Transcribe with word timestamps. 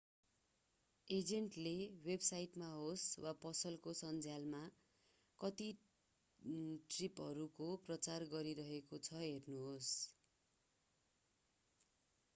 एजेन्टले 1.07 1.73
वेबसाइटमा 2.05 2.69
होस् 2.75 3.03
वा 3.25 3.33
पसलको 3.41 3.91
सन्झ्यालमा 3.99 4.61
कस्ता 5.39 5.67
ट्रिपहरूको 6.89 7.67
प्रचार 7.85 8.27
गरिरहेको 8.33 9.01
छ 9.03 9.21
हेर्नुहोस् 9.21 9.91